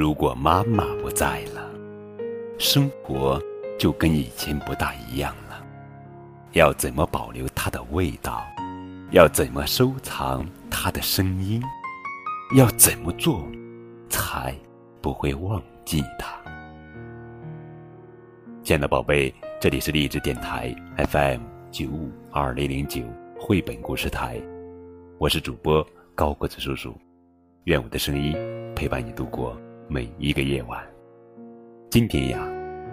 [0.00, 1.60] 如果妈妈不在了，
[2.58, 3.38] 生活
[3.78, 5.62] 就跟以前不大一样了。
[6.52, 8.42] 要怎么保留它的味道？
[9.10, 11.62] 要怎么收藏它的声音？
[12.56, 13.46] 要怎么做
[14.08, 14.56] 才
[15.02, 16.34] 不会忘记它？
[18.62, 19.30] 亲爱的宝贝，
[19.60, 20.74] 这里是励志电台
[21.10, 23.02] FM 九五二零零九
[23.38, 24.40] 绘本故事台，
[25.18, 26.98] 我是主播高个子叔叔，
[27.64, 28.34] 愿我的声音
[28.74, 29.54] 陪伴你度过。
[29.92, 30.80] 每一个夜晚，
[31.90, 32.38] 今天呀，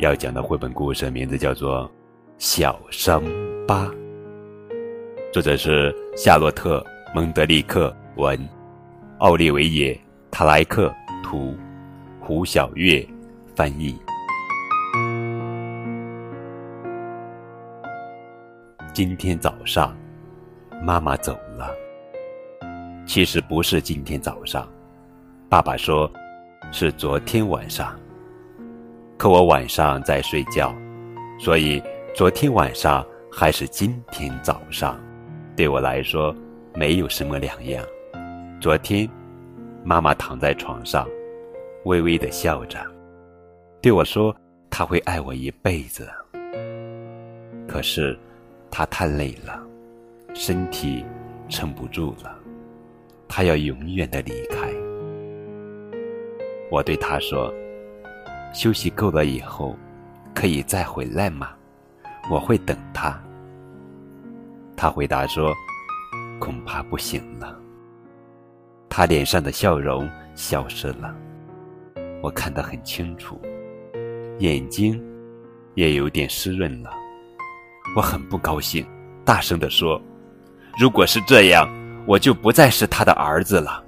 [0.00, 1.84] 要讲的绘本故事名字叫做
[2.36, 3.22] 《小伤
[3.64, 3.84] 疤》，
[5.32, 6.80] 作者是夏洛特·
[7.14, 8.36] 蒙德利克文，
[9.18, 9.94] 奥利维耶·
[10.32, 11.54] 塔莱克图，
[12.18, 13.06] 胡小月
[13.54, 13.96] 翻译。
[18.92, 19.96] 今天早上，
[20.82, 21.70] 妈妈走了。
[23.06, 24.68] 其实不是今天早上，
[25.48, 26.10] 爸爸说。
[26.72, 27.98] 是昨天晚上，
[29.16, 30.72] 可我晚上在睡觉，
[31.38, 31.82] 所以
[32.14, 35.00] 昨天晚上还是今天早上，
[35.56, 36.34] 对我来说
[36.74, 37.84] 没有什么两样。
[38.60, 39.08] 昨天，
[39.82, 41.08] 妈妈躺在床上，
[41.84, 42.78] 微微的笑着，
[43.80, 44.34] 对我说
[44.70, 46.08] ：“她会爱我一辈子。”
[47.66, 48.16] 可是，
[48.70, 49.60] 她太累了，
[50.34, 51.04] 身体
[51.48, 52.38] 撑不住了，
[53.26, 54.59] 她要永远的离开。
[56.70, 57.52] 我对他说
[58.54, 59.76] ：“休息够了以后，
[60.34, 61.50] 可以再回来吗？
[62.30, 63.20] 我会等他。”
[64.76, 65.52] 他回答说
[66.38, 67.58] ：“恐怕不行了。”
[68.88, 71.14] 他脸上的笑容消失了，
[72.22, 73.40] 我看得很清楚，
[74.38, 75.02] 眼睛
[75.74, 76.90] 也有点湿润了。
[77.96, 78.86] 我很不高兴，
[79.24, 80.00] 大声地说
[80.78, 81.68] ：“如果是这样，
[82.06, 83.84] 我就不再是他的儿子了。”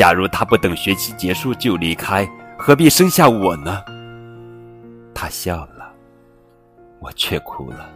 [0.00, 3.84] 假如他不等学期结束就离开，何必生下我呢？
[5.14, 5.92] 他笑了，
[7.00, 7.86] 我却哭了，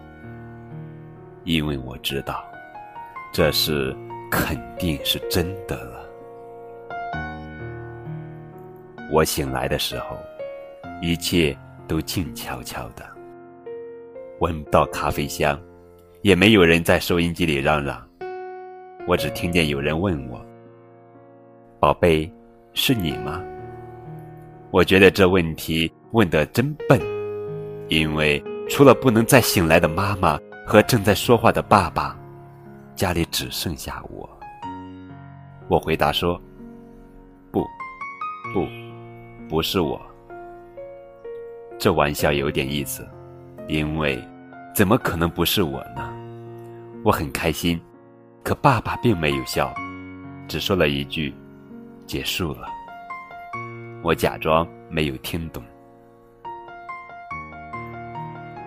[1.45, 2.45] 因为我知道，
[3.33, 3.97] 这事
[4.31, 6.07] 肯定是真的了。
[9.11, 10.19] 我醒来的时候，
[11.01, 11.57] 一切
[11.89, 13.03] 都静悄悄的，
[14.41, 15.59] 闻不到咖啡香，
[16.21, 18.07] 也没有人在收音机里嚷嚷，
[19.09, 20.45] 我只听见有人问我。
[21.85, 22.33] 宝贝，
[22.73, 23.43] 是你吗？
[24.71, 26.99] 我觉得这问题问得真笨，
[27.89, 32.19] 因为除了不能再醒来的妈妈和正在说话的爸爸，
[32.97, 34.27] 家里只剩下我。
[35.69, 36.41] 我回答说
[37.53, 37.63] ：“不，
[38.55, 38.67] 不，
[39.47, 40.01] 不是我。”
[41.79, 43.07] 这玩笑有点意思，
[43.69, 44.19] 因为
[44.75, 46.11] 怎么可能不是我呢？
[47.05, 47.79] 我很开心，
[48.43, 49.71] 可爸爸并没有笑，
[50.49, 51.35] 只说了一句。
[52.07, 52.69] 结束了，
[54.03, 55.63] 我假装没有听懂。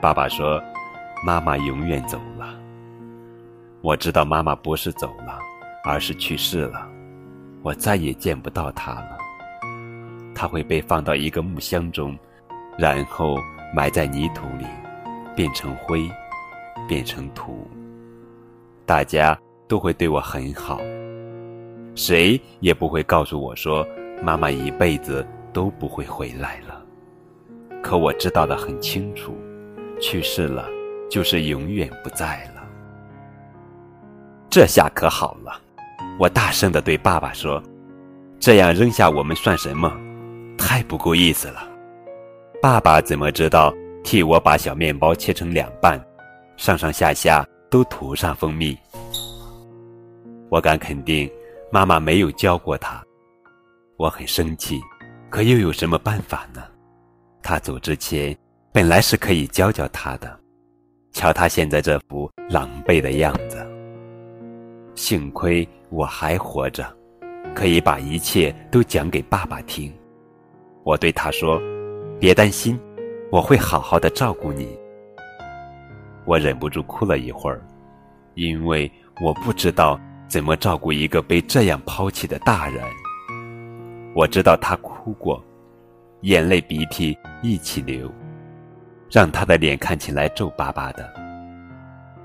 [0.02, 0.62] 爸爸说
[1.25, 2.56] ：“妈妈永远走了。”
[3.81, 5.40] 我知道妈妈不是走了，
[5.84, 6.88] 而是去世了。
[7.64, 9.18] 我再也见不到她了。
[10.36, 12.18] 她会被放到一个木箱中，
[12.78, 13.38] 然后
[13.74, 14.66] 埋在泥土里，
[15.36, 16.09] 变成灰，
[16.88, 17.68] 变成土。
[18.86, 19.38] 大家
[19.68, 20.80] 都会对我很好。
[21.97, 23.85] 谁也不会告诉我说，
[24.22, 26.80] 妈妈一辈子都不会回来了。
[27.81, 29.35] 可我知道的很清楚，
[30.00, 30.69] 去世了
[31.09, 32.63] 就是永远不在了。
[34.47, 35.59] 这下可好了，
[36.19, 37.62] 我大声的对爸爸说
[38.40, 39.91] ：“这样扔下我们算什么？
[40.56, 41.68] 太不够意思了。”
[42.62, 46.00] 爸爸怎么知道替我把小面包切成两半，
[46.57, 48.78] 上上下下都涂上蜂蜜？
[50.50, 51.28] 我敢肯定。
[51.70, 53.04] 妈妈没有教过他，
[53.98, 54.80] 我很生气，
[55.30, 56.64] 可又有什么办法呢？
[57.44, 58.36] 他走之前
[58.72, 60.40] 本来是可以教教他的，
[61.12, 63.68] 瞧他现在这副狼狈的样子。
[64.96, 66.88] 幸亏我还活着，
[67.54, 69.94] 可以把一切都讲给爸爸听。
[70.86, 71.62] 我对他说
[72.18, 72.80] ：“别担心，
[73.30, 74.70] 我会好好的照顾你。”
[76.24, 77.62] 我忍不住哭了一会儿，
[78.36, 78.90] 因为
[79.22, 80.00] 我不知道。
[80.27, 82.83] 怎么照顾一个被这样抛弃的大人？
[84.13, 85.41] 我知道他哭过，
[86.21, 88.12] 眼泪鼻涕一起流，
[89.09, 91.09] 让他的脸看起来皱巴巴的，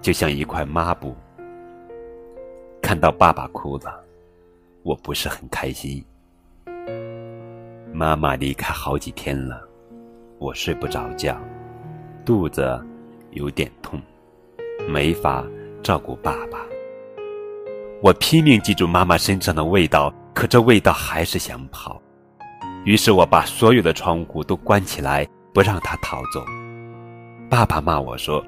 [0.00, 1.14] 就像一块抹布。
[2.80, 4.02] 看到爸爸哭了，
[4.82, 6.04] 我不是很开心。
[7.92, 9.62] 妈妈离开好几天了，
[10.38, 11.40] 我睡不着觉，
[12.24, 12.84] 肚子
[13.30, 14.00] 有点痛，
[14.88, 15.46] 没法
[15.84, 16.61] 照顾爸爸。
[18.02, 22.02] 我拼命记住妈妈身上的味道，可这味道还是想跑。
[22.84, 26.44] 于是我把所有的窗户都关起来，不让他逃走。
[27.48, 28.44] 爸爸骂我说：“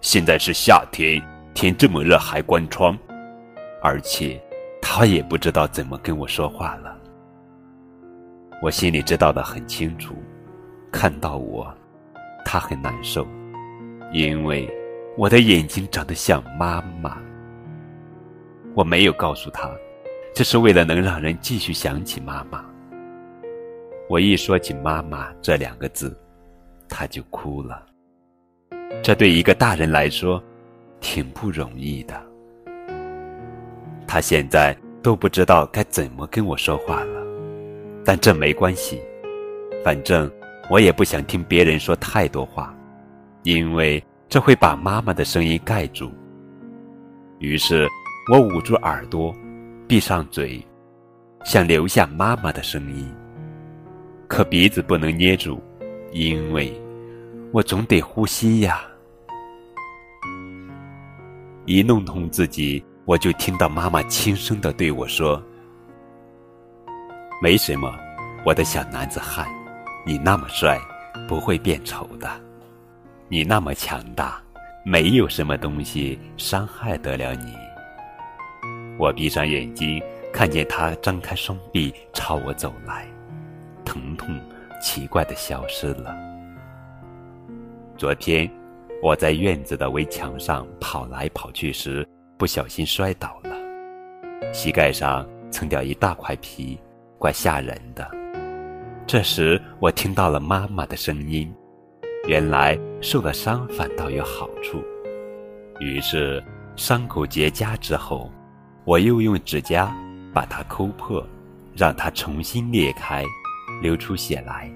[0.00, 1.20] 现在是夏天，
[1.52, 2.96] 天这么热还关窗。”
[3.82, 4.40] 而且，
[4.80, 6.96] 他也不知道怎么跟我说话了。
[8.62, 10.14] 我心里知道的很清楚，
[10.92, 11.74] 看到我，
[12.44, 13.26] 他很难受，
[14.12, 14.72] 因为
[15.18, 17.18] 我的眼睛长得像妈妈。
[18.76, 19.74] 我没有告诉他，
[20.34, 22.62] 这是为了能让人继续想起妈妈。
[24.06, 26.14] 我一说起“妈妈”这两个字，
[26.86, 27.86] 他就哭了。
[29.02, 30.42] 这对一个大人来说，
[31.00, 32.22] 挺不容易的。
[34.06, 37.22] 他现在都不知道该怎么跟我说话了，
[38.04, 39.00] 但这没关系，
[39.82, 40.30] 反正
[40.68, 42.76] 我也不想听别人说太多话，
[43.42, 46.12] 因为这会把妈妈的声音盖住。
[47.38, 47.88] 于是，
[48.28, 49.32] 我捂住耳朵，
[49.86, 50.60] 闭上嘴，
[51.44, 53.08] 想留下妈妈的声音。
[54.26, 55.62] 可鼻子不能捏住，
[56.10, 56.76] 因为
[57.52, 58.80] 我总得呼吸呀。
[61.66, 65.40] 一弄痛自己，我就听到妈妈轻声的对我说
[67.40, 67.96] ：“没什么，
[68.44, 69.46] 我的小男子汉，
[70.04, 70.76] 你那么帅，
[71.28, 72.28] 不会变丑的。
[73.28, 74.42] 你那么强大，
[74.84, 77.54] 没有什么东西伤害得了你。”
[78.98, 80.02] 我闭上眼睛，
[80.32, 83.06] 看见他张开双臂朝我走来。
[83.84, 84.38] 疼痛
[84.82, 86.16] 奇怪的消失了。
[87.96, 88.50] 昨天
[89.02, 92.06] 我在院子的围墙上跑来跑去时，
[92.36, 93.54] 不小心摔倒了，
[94.52, 96.78] 膝盖上蹭掉一大块皮，
[97.18, 98.10] 怪吓人的。
[99.06, 101.54] 这时我听到了妈妈的声音，
[102.26, 104.82] 原来受了伤反倒有好处。
[105.78, 106.42] 于是
[106.74, 108.30] 伤口结痂之后，
[108.86, 109.92] 我又用指甲
[110.32, 111.20] 把它抠破，
[111.74, 113.24] 让它重新裂开。
[113.82, 114.70] 流出血来，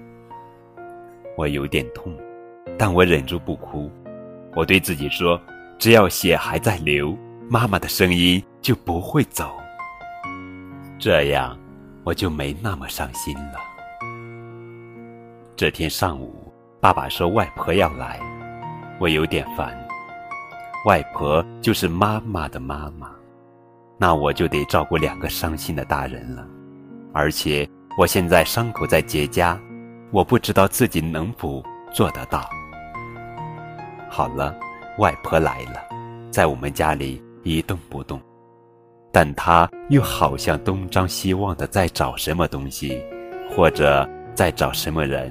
[1.37, 2.15] 我有点痛，
[2.77, 3.91] 但我忍住不哭。
[4.55, 5.41] 我对自己说
[5.79, 7.17] ：“只要血还在流，
[7.49, 9.57] 妈妈的声音就不会走。”
[10.99, 11.57] 这样，
[12.03, 13.61] 我就没那么伤心了。
[15.57, 18.21] 这天上午，爸爸说外婆要来，
[18.99, 19.73] 我有点烦。
[20.85, 23.13] 外婆就是妈妈的妈妈，
[24.01, 26.45] 那我就得照顾两个伤心的大人了，
[27.13, 27.69] 而且。
[27.99, 29.59] 我现在伤口在结痂，
[30.11, 31.63] 我不知道自己能否
[31.93, 32.49] 做得到。
[34.09, 34.57] 好了，
[34.99, 35.83] 外婆来了，
[36.31, 38.19] 在我们家里一动不动，
[39.13, 43.03] 但她又好像东张西望的在找什么东西，
[43.51, 45.31] 或者在找什么人。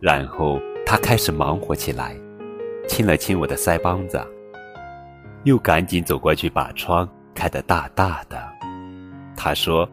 [0.00, 2.14] 然后她开始忙活起来，
[2.88, 4.20] 亲了亲我的腮帮子，
[5.44, 8.36] 又赶紧走过去把窗开得大大的。
[9.36, 9.88] 他说。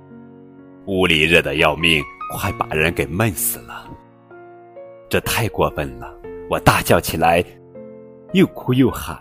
[0.88, 3.89] 屋里热得要命，快把人给闷死了！
[5.09, 6.15] 这太过分了！
[6.47, 7.44] 我大叫起来，
[8.33, 9.18] 又哭又喊：“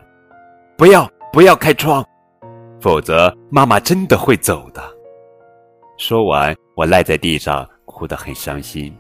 [0.77, 2.05] 不要，不要开窗，
[2.83, 4.83] 否则妈妈真的会走的！”
[5.97, 8.95] 说完，我赖在地上，哭得很伤心。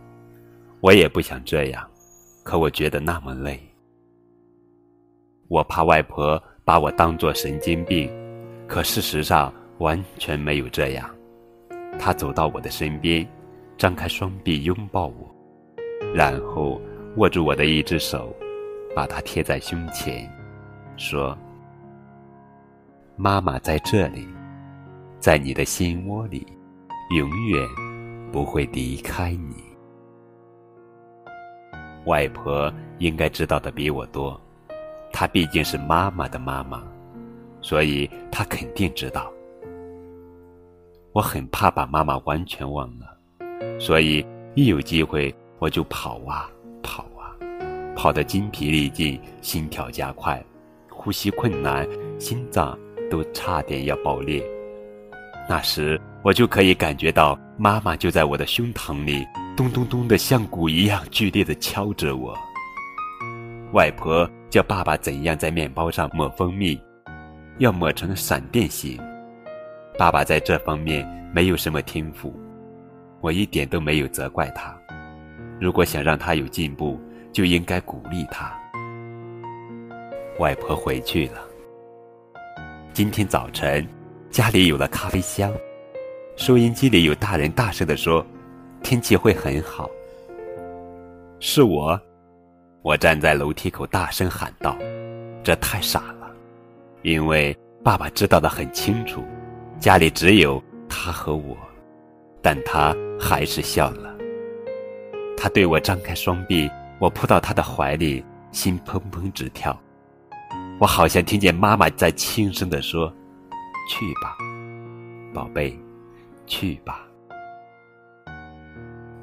[0.81, 1.87] 我也不想这样，
[2.43, 3.61] 可我觉得那么累。
[5.49, 8.11] 我怕外婆把我当作神经病，
[8.67, 11.09] 可事实上完全没有这样。
[11.99, 13.27] 他走到我的身边，
[13.77, 15.35] 张开双臂拥抱我，
[16.15, 16.81] 然后
[17.17, 18.35] 握住我的一只手，
[18.95, 20.29] 把它贴在胸前，
[20.97, 21.39] 说
[23.17, 24.27] ：“妈妈在这里，
[25.21, 26.45] 在你的心窝里，
[27.15, 27.69] 永远
[28.33, 29.55] 不会离开你。”
[32.07, 34.41] 外婆应该知道的比我多，
[35.13, 36.83] 她毕竟是妈妈的妈妈，
[37.65, 39.33] 所以他肯定知道。
[41.13, 46.51] 我很怕把妈妈完全忘了，所以一有机会我就跑啊
[46.83, 47.33] 跑啊，
[47.97, 50.45] 跑得筋疲力尽，心跳加快，
[50.91, 52.79] 呼吸困难，心脏
[53.11, 54.45] 都差点要爆裂。
[55.49, 59.25] 那时我就可以感觉到妈妈就在我的胸膛里，
[59.57, 62.37] 咚咚咚的像鼓一样剧烈的敲着我。
[63.73, 66.79] 外婆教爸爸怎样在面包上抹蜂蜜，
[67.59, 69.01] 要抹成闪电形。
[69.97, 72.35] 爸爸在这方面没有什么天赋，
[73.21, 74.77] 我一点都没有责怪他。
[75.61, 77.01] 如果想让他有进步，
[77.33, 78.53] 就应该鼓励他。
[80.39, 81.41] 外婆回去了。
[82.93, 83.87] 今天早晨，
[84.31, 85.53] 家里有了咖啡香，
[86.37, 88.25] 收音机里有大人大声地说
[88.83, 89.89] ：“天气会很好。”
[91.39, 92.01] 是我，
[92.83, 94.77] 我站在楼梯口大声喊道
[95.45, 96.24] ：“这太傻了，
[97.05, 99.23] 因为爸爸知道的很清楚。”
[99.79, 101.57] 家里只有他和我，
[102.41, 104.15] 但他还是笑了。
[105.37, 109.79] 他对我张开双臂，我扑到他的怀里，心砰砰直跳。
[110.81, 113.13] 我好像听见妈妈在轻声地说
[113.91, 114.39] ：“去吧，
[115.35, 115.79] 宝贝，
[116.47, 117.07] 去吧。”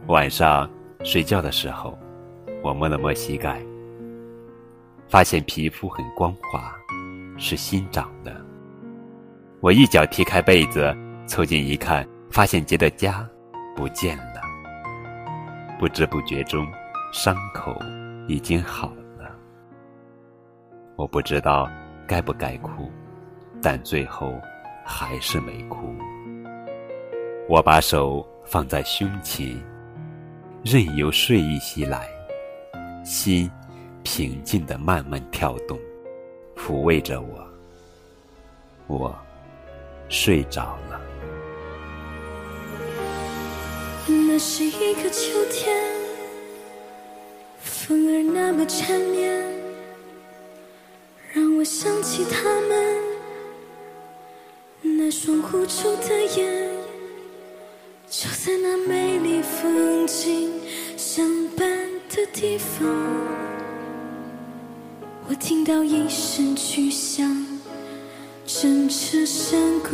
[0.07, 0.69] 晚上
[1.03, 1.97] 睡觉的时候，
[2.61, 3.59] 我摸了摸膝盖，
[5.07, 6.75] 发现皮肤很光滑，
[7.41, 8.33] 是新长的。
[9.59, 10.95] 我一脚踢开被子，
[11.25, 13.25] 凑近一看，发现结的痂
[13.75, 14.41] 不见了。
[15.79, 16.65] 不知不觉中，
[17.11, 17.75] 伤口
[18.27, 19.35] 已经好了。
[20.95, 21.67] 我不知道
[22.07, 22.91] 该不该哭，
[23.61, 24.39] 但最后
[24.85, 25.95] 还是没哭。
[27.49, 29.59] 我把手放在胸前，
[30.63, 32.07] 任由睡意袭来，
[33.03, 33.49] 心
[34.03, 35.77] 平静的慢慢跳动，
[36.61, 37.47] 抚慰着我。
[38.87, 39.15] 我
[40.09, 41.01] 睡着了。
[44.07, 45.75] 那是一个秋天，
[47.61, 49.41] 风儿那么缠绵。
[51.33, 53.03] 让我想起他们
[54.81, 56.69] 那双无助的眼，
[58.09, 60.51] 就在那美丽风景
[60.97, 61.25] 相
[61.55, 61.65] 伴
[62.09, 62.85] 的地方，
[65.41, 67.27] 听到一声巨响，
[68.45, 69.89] 震彻山谷。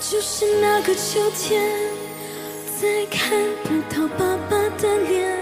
[0.00, 1.62] 就是那个秋天，
[2.80, 5.38] 再看不到爸爸的脸，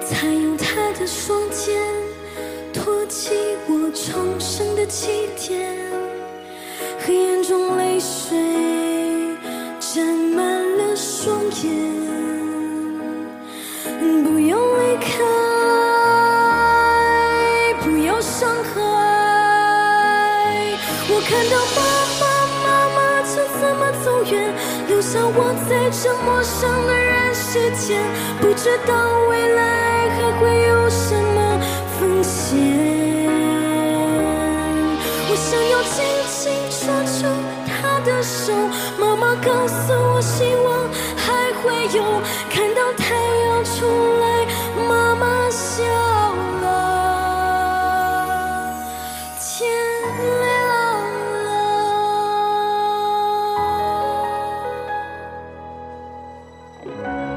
[0.00, 1.76] 才用他的双肩。
[2.72, 3.34] 托起
[3.66, 5.76] 我重生的起点，
[7.04, 8.38] 黑暗中泪水
[9.80, 12.17] 沾满了双眼。
[21.28, 21.82] 看到爸
[22.18, 22.24] 爸
[22.64, 24.32] 妈妈就这么走远，
[24.88, 28.00] 留下我在这陌生的人世间，
[28.40, 28.94] 不知道
[29.28, 31.60] 未来还会有什么。
[32.00, 32.56] 风险。
[35.28, 35.96] 我想要紧
[36.30, 37.20] 紧抓住
[37.66, 38.54] 他的手，
[38.98, 43.07] 妈妈告诉我，希望还会有，看到他
[56.88, 57.27] Bye.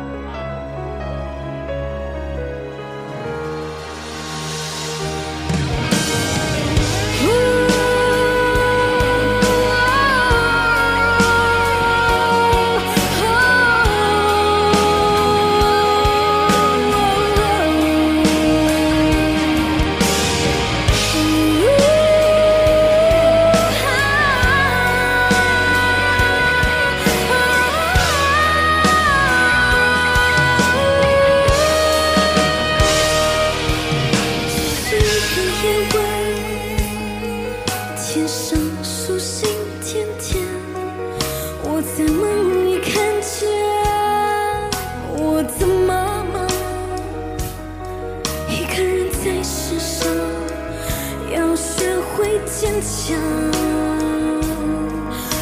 [53.12, 53.20] 想，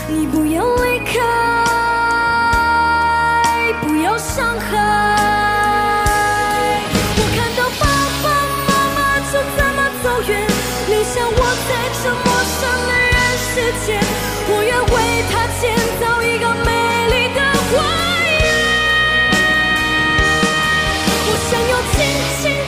[0.08, 1.14] 你不要离开，
[3.82, 4.70] 不要伤害。
[7.16, 7.86] 我看到爸
[8.24, 8.28] 爸
[8.66, 8.98] 妈妈
[9.32, 10.30] 就这么走远，
[10.88, 11.72] 留下我在
[12.02, 13.54] 这陌生的人世
[13.86, 13.88] 间，
[14.50, 14.96] 我愿为
[15.30, 15.62] 他建
[16.02, 16.68] 造一个美
[17.14, 17.38] 丽的
[17.70, 17.72] 花
[18.26, 18.42] 园。
[21.28, 21.96] 我想要亲
[22.42, 22.59] 亲。